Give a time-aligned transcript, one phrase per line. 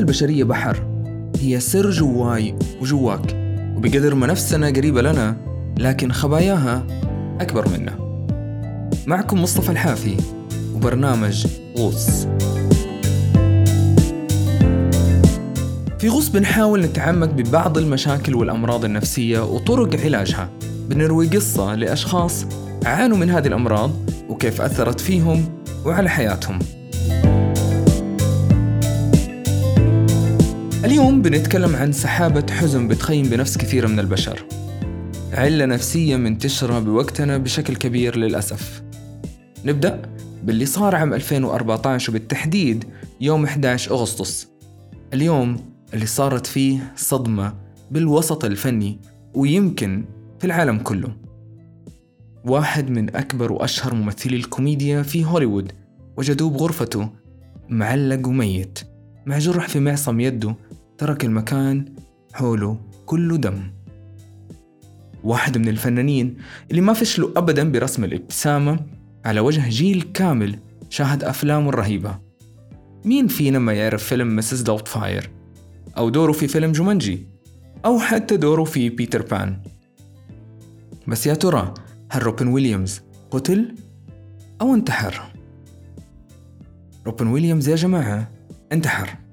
[0.00, 0.86] البشرية بحر.
[1.40, 3.36] هي سر جواي وجواك
[3.76, 5.36] وبقدر ما نفسنا قريبة لنا
[5.78, 6.86] لكن خباياها
[7.40, 8.10] أكبر منا.
[9.06, 10.16] معكم مصطفى الحافي
[10.74, 11.46] وبرنامج
[11.78, 12.26] غوص.
[15.98, 20.50] في غوص بنحاول نتعمق ببعض المشاكل والأمراض النفسية وطرق علاجها.
[20.88, 22.46] بنروي قصة لأشخاص
[22.84, 23.90] عانوا من هذه الأمراض
[24.28, 25.44] وكيف أثرت فيهم
[25.86, 26.58] وعلى حياتهم.
[30.90, 34.44] اليوم بنتكلم عن سحابة حزن بتخيم بنفس كثير من البشر.
[35.32, 38.82] علة نفسية منتشرة بوقتنا بشكل كبير للأسف.
[39.64, 40.02] نبدأ
[40.44, 42.84] باللي صار عام 2014 وبالتحديد
[43.20, 44.48] يوم 11 أغسطس.
[45.14, 45.56] اليوم
[45.94, 47.54] اللي صارت فيه صدمة
[47.90, 48.98] بالوسط الفني
[49.34, 50.04] ويمكن
[50.38, 51.12] في العالم كله.
[52.44, 55.72] واحد من أكبر وأشهر ممثلي الكوميديا في هوليوود
[56.16, 57.08] وجدوه بغرفته
[57.68, 58.78] معلق وميت
[59.26, 60.56] مع جرح في معصم يده
[61.00, 61.84] ترك المكان
[62.32, 63.70] حوله كله دم.
[65.24, 66.36] واحد من الفنانين
[66.70, 68.86] اللي ما فشلوا أبدا برسم الابتسامة
[69.24, 70.58] على وجه جيل كامل
[70.90, 72.18] شاهد أفلامه الرهيبة.
[73.04, 74.62] مين فينا ما يعرف فيلم Mrs.
[74.62, 75.30] Doubtfire
[75.96, 77.26] أو دوره في فيلم جومانجي؟
[77.84, 79.62] أو حتى دوره في بيتر بان؟
[81.06, 81.74] بس يا ترى
[82.10, 83.74] هل روبن ويليامز قتل؟
[84.60, 85.32] أو انتحر؟
[87.06, 88.32] روبن ويليامز يا جماعة
[88.72, 89.29] انتحر.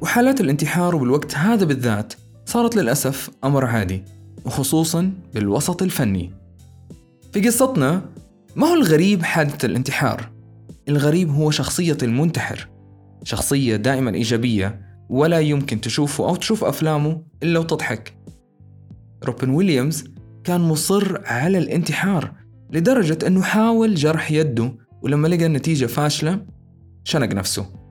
[0.00, 2.14] وحالات الانتحار بالوقت هذا بالذات
[2.46, 4.02] صارت للأسف أمر عادي
[4.44, 6.32] وخصوصا بالوسط الفني.
[7.32, 8.02] في قصتنا
[8.56, 10.30] ما هو الغريب حادثة الانتحار؟
[10.88, 12.68] الغريب هو شخصية المنتحر
[13.24, 18.16] شخصية دائما إيجابية ولا يمكن تشوفه أو تشوف أفلامه إلا وتضحك.
[19.24, 20.04] روبن ويليامز
[20.44, 22.32] كان مصر على الانتحار
[22.70, 26.46] لدرجة أنه حاول جرح يده ولما لقى النتيجة فاشلة
[27.04, 27.85] شنق نفسه.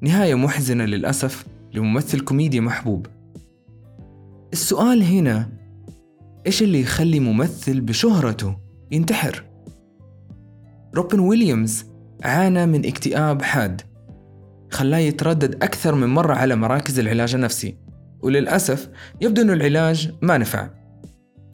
[0.00, 3.06] نهاية محزنة للأسف لممثل كوميديا محبوب.
[4.52, 5.48] السؤال هنا
[6.46, 8.56] إيش اللي يخلي ممثل بشهرته
[8.90, 9.44] ينتحر؟
[10.94, 11.84] روبن ويليامز
[12.22, 13.82] عانى من اكتئاب حاد
[14.70, 17.76] خلاه يتردد أكثر من مرة على مراكز العلاج النفسي
[18.22, 18.88] وللأسف
[19.20, 20.70] يبدو أن العلاج ما نفع.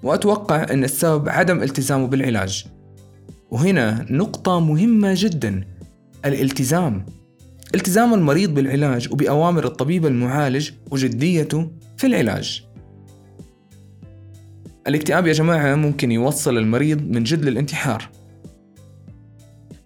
[0.03, 2.67] وأتوقع أن السبب عدم التزامه بالعلاج.
[3.51, 5.65] وهنا نقطة مهمة جدا
[6.25, 7.07] الالتزام.
[7.75, 12.65] التزام المريض بالعلاج وبأوامر الطبيب المعالج وجديته في العلاج.
[14.89, 18.09] الاكتئاب يا جماعة ممكن يوصل المريض من جد للانتحار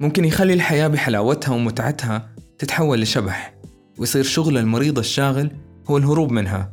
[0.01, 3.55] ممكن يخلي الحياة بحلاوتها ومتعتها تتحول لشبح
[3.99, 5.51] ويصير شغل المريض الشاغل
[5.91, 6.73] هو الهروب منها.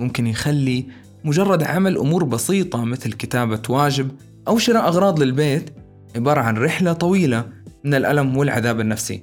[0.00, 0.86] ممكن يخلي
[1.24, 4.10] مجرد عمل أمور بسيطة مثل كتابة واجب
[4.48, 5.70] أو شراء أغراض للبيت
[6.16, 7.48] عبارة عن رحلة طويلة
[7.84, 9.22] من الألم والعذاب النفسي.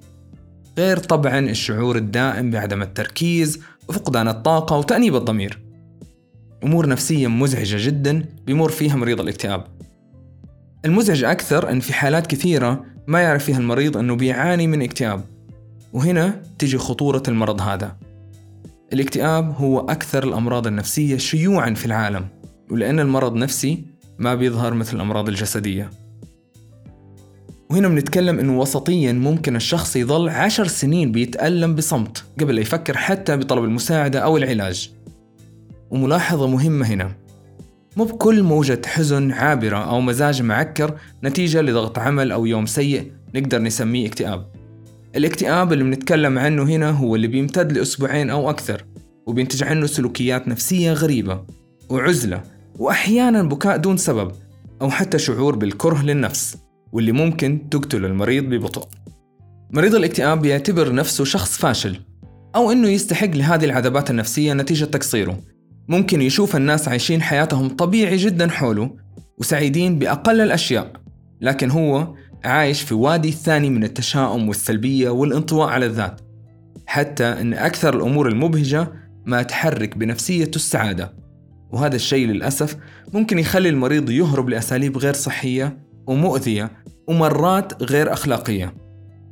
[0.77, 5.59] غير طبعا الشعور الدائم بعدم التركيز وفقدان الطاقة وتأنيب الضمير.
[6.63, 9.63] أمور نفسية مزعجة جدا بيمر فيها مريض الاكتئاب.
[10.85, 15.23] المزعج أكثر أن في حالات كثيرة ما يعرف فيها المريض أنه بيعاني من اكتئاب.
[15.93, 17.95] وهنا تجي خطورة المرض هذا.
[18.94, 22.27] الاكتئاب هو أكثر الأمراض النفسية شيوعا في العالم
[22.71, 23.85] ولأن المرض نفسي
[24.19, 25.89] ما بيظهر مثل الأمراض الجسدية.
[27.69, 33.38] وهنا بنتكلم إنه وسطيا ممكن الشخص يظل عشر سنين بيتألم بصمت قبل لا يفكر حتى
[33.38, 34.91] بطلب المساعدة أو العلاج.
[35.91, 37.11] وملاحظة مهمة هنا.
[37.97, 43.61] مو بكل موجة حزن عابرة أو مزاج معكر نتيجة لضغط عمل أو يوم سيء نقدر
[43.61, 44.51] نسميه اكتئاب.
[45.16, 48.85] الاكتئاب اللي بنتكلم عنه هنا هو اللي بيمتد لأسبوعين أو أكثر
[49.27, 51.44] وبينتج عنه سلوكيات نفسية غريبة
[51.89, 52.44] وعزلة
[52.79, 54.31] وأحيانا بكاء دون سبب
[54.81, 56.57] أو حتى شعور بالكره للنفس.
[56.92, 58.88] واللي ممكن تقتل المريض ببطء.
[59.72, 62.00] مريض الاكتئاب بيعتبر نفسه شخص فاشل
[62.56, 65.40] أو إنه يستحق لهذه العذابات النفسية نتيجة تقصيره.
[65.88, 68.95] ممكن يشوف الناس عايشين حياتهم طبيعي جدا حوله
[69.38, 70.94] وسعيدين بأقل الأشياء.
[71.42, 76.22] لكن هو عايش في وادي ثاني من التشاؤم والسلبية والانطواء على الذات.
[76.86, 78.92] حتى أن أكثر الأمور المبهجة
[79.25, 81.13] ما تحرك بنفسيته السعادة.
[81.72, 82.78] وهذا الشيء للأسف
[83.13, 86.71] ممكن يخلي المريض يهرب لأساليب غير صحية ومؤذية
[87.07, 88.74] ومرات غير أخلاقية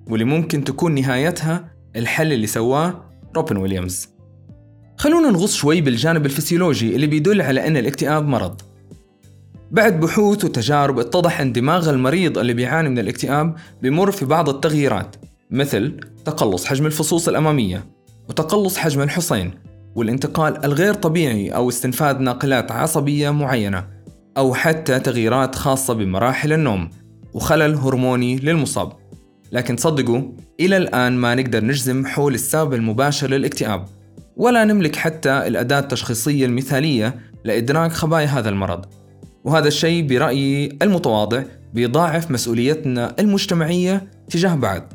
[0.09, 3.05] واللي ممكن تكون نهايتها الحل اللي سواه
[3.35, 4.09] روبن ويليامز.
[4.97, 8.61] خلونا نغوص شوي بالجانب الفسيولوجي اللي بيدل على أن الاكتئاب مرض.
[9.71, 15.15] بعد بحوث وتجارب اتضح أن دماغ المريض اللي بيعاني من الاكتئاب بيمر في بعض التغييرات
[15.51, 17.85] مثل تقلص حجم الفصوص الأمامية
[18.29, 19.51] وتقلص حجم الحصين
[19.95, 23.94] والانتقال الغير طبيعي أو استنفاذ ناقلات عصبية معينة.
[24.37, 26.89] أو حتى تغييرات خاصة بمراحل النوم
[27.33, 28.93] وخلل هرموني للمصاب.
[29.51, 30.21] لكن صدقوا
[30.59, 33.85] إلى الآن ما نقدر نجزم حول السبب المباشر للاكتئاب
[34.37, 38.85] ولا نملك حتى الأداة التشخيصية المثالية لإدراك خبايا هذا المرض.
[39.43, 41.43] وهذا الشيء برأيي المتواضع
[41.73, 44.93] بيضاعف مسؤوليتنا المجتمعية تجاه بعض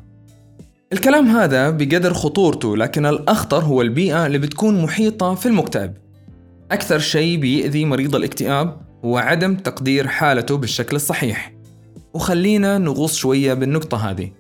[0.93, 5.93] الكلام هذا بقدر خطورته لكن الأخطر هو البيئة اللي بتكون محيطة في المكتئب.
[6.71, 11.52] أكثر شيء بيأذي مريض الاكتئاب هو عدم تقدير حالته بالشكل الصحيح.
[12.14, 14.31] وخلينا نغوص شوية بالنقطة هذه.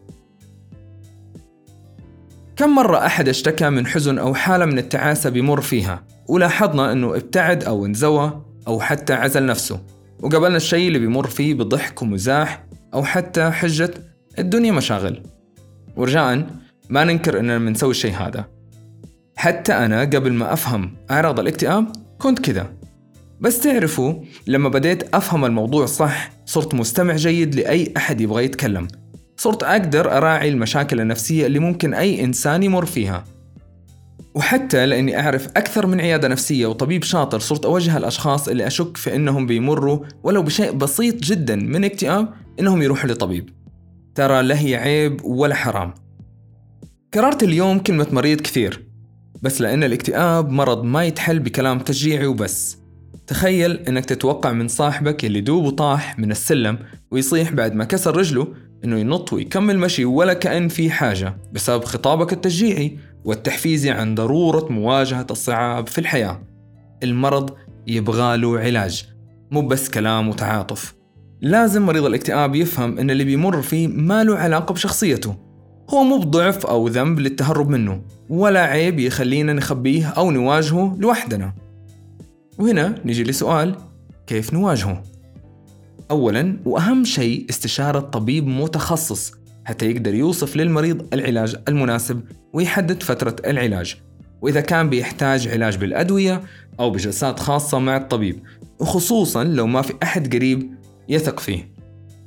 [2.56, 7.64] كم مرة أحد اشتكى من حزن أو حالة من التعاسة بيمر فيها؟ ولاحظنا أنه ابتعد
[7.64, 9.80] أو انزوى أو حتى عزل نفسه.
[10.22, 12.64] وقبلنا الشيء اللي بيمر فيه بضحك ومزاح
[12.94, 13.94] أو حتى حجة
[14.38, 15.22] الدنيا مشاغل.
[15.96, 16.46] ورجاء
[16.88, 18.44] ما ننكر أننا بنسوي الشيء هذا.
[19.36, 22.79] حتى أنا قبل ما أفهم أعراض الاكتئاب كنت كذا.
[23.40, 24.14] بس تعرفوا
[24.46, 28.88] لما بديت أفهم الموضوع صح صرت مستمع جيد لأي أحد يبغى يتكلم.
[29.36, 33.24] صرت أقدر أراعي المشاكل النفسية اللي ممكن أي إنسان يمر فيها.
[34.34, 39.16] وحتى لأني أعرف أكثر من عيادة نفسية وطبيب شاطر صرت أوجه الأشخاص اللي أشك في
[39.16, 42.28] أنهم بيمروا ولو بشيء بسيط جدا من اكتئاب
[42.60, 43.50] أنهم يروحوا لطبيب.
[44.14, 45.94] ترى لا هي عيب ولا حرام.
[47.14, 48.86] كررت اليوم كلمة مريض كثير
[49.42, 52.79] بس لأن الاكتئاب مرض ما يتحل بكلام تشجيعي وبس.
[53.26, 56.78] تخيل إنك تتوقع من صاحبك اللي دوب وطاح من السلم
[57.10, 58.46] ويصيح بعد ما كسر رجله
[58.84, 65.26] إنه ينط ويكمل مشي ولا كأن في حاجة بسبب خطابك التشجيعي والتحفيزي عن ضرورة مواجهة
[65.30, 66.42] الصعاب في الحياة.
[67.02, 67.50] المرض
[67.86, 69.08] يبغاله علاج
[69.50, 70.94] مو بس كلام وتعاطف.
[71.40, 75.36] لازم مريض الاكتئاب يفهم إن اللي بيمر فيه ما له علاقة بشخصيته.
[75.90, 81.52] هو مو بضعف أو ذنب للتهرب منه ولا عيب يخلينا نخبيه أو نواجهه لوحدنا.
[82.60, 83.76] وهنا نيجي لسؤال
[84.26, 85.02] كيف نواجهه؟
[86.10, 89.32] أولا وأهم شيء استشارة طبيب متخصص
[89.64, 92.20] حتى يقدر يوصف للمريض العلاج المناسب
[92.52, 93.96] ويحدد فترة العلاج.
[94.42, 96.42] وإذا كان بيحتاج علاج بالأدوية
[96.80, 98.42] أو بجلسات خاصة مع الطبيب
[98.78, 100.70] وخصوصا لو ما في أحد قريب
[101.08, 101.72] يثق فيه.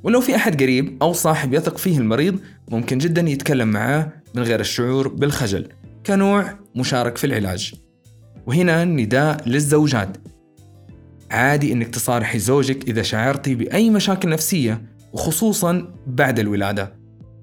[0.02, 2.38] ولو في أحد قريب أو صاحب يثق فيه المريض
[2.70, 5.68] ممكن جدا يتكلم معاه من غير الشعور بالخجل
[6.06, 7.83] كنوع مشارك في العلاج.
[8.46, 10.16] وهنا نداء للزوجات.
[11.30, 14.82] عادي إنك تصارحي زوجك إذا شعرتي بأي مشاكل نفسية
[15.12, 16.92] وخصوصا بعد الولادة.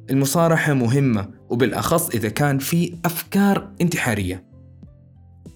[0.10, 4.44] المصارحة مهمة وبالأخص إذا كان في أفكار انتحارية.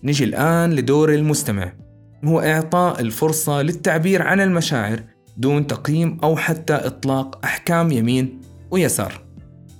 [0.04, 1.74] نجي الآن لدور المستمع.
[2.26, 5.04] هو إعطاء الفرصة للتعبير عن المشاعر
[5.38, 8.42] دون تقييم أو حتى إطلاق أحكام يمين
[8.72, 9.22] ويسار.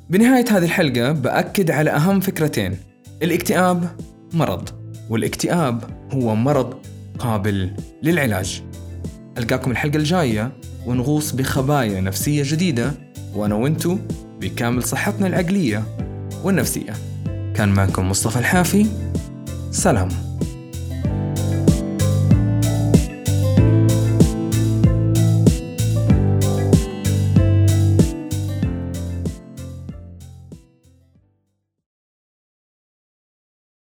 [0.10, 2.78] بنهاية هذه الحلقة بأكد على أهم فكرتين.
[3.24, 3.90] الاكتئاب
[4.34, 4.85] مرض.
[5.10, 6.74] والاكتئاب هو مرض
[7.20, 7.72] قابل
[8.04, 8.64] للعلاج.
[9.38, 10.52] ألقاكم الحلقة الجاية
[10.86, 12.92] ونغوص بخبايا نفسية جديدة
[13.36, 13.98] وأنا وأنتو
[14.42, 15.84] بكامل صحتنا العقلية
[16.44, 16.94] والنفسية.
[17.56, 18.86] كان معكم مصطفى الحافي.
[19.72, 20.25] سلام.